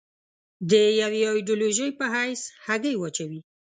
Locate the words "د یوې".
0.69-1.21